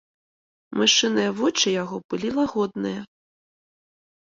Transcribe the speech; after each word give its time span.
Мышыныя 0.79 1.35
вочы 1.41 1.67
яго 1.83 1.97
былі 2.15 2.29
лагодныя. 2.41 3.01